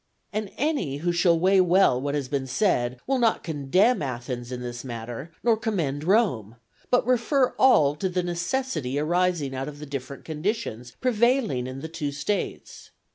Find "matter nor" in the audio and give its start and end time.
4.83-5.55